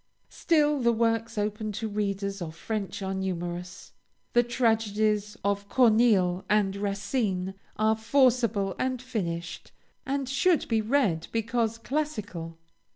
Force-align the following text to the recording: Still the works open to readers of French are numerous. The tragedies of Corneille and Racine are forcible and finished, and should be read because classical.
Still 0.29 0.79
the 0.79 0.91
works 0.91 1.37
open 1.37 1.71
to 1.73 1.87
readers 1.87 2.41
of 2.41 2.55
French 2.55 3.03
are 3.03 3.13
numerous. 3.13 3.93
The 4.33 4.41
tragedies 4.41 5.37
of 5.43 5.69
Corneille 5.69 6.43
and 6.49 6.75
Racine 6.75 7.53
are 7.77 7.95
forcible 7.95 8.75
and 8.79 8.99
finished, 8.99 9.71
and 10.03 10.27
should 10.27 10.67
be 10.67 10.81
read 10.81 11.27
because 11.31 11.77
classical. 11.77 12.57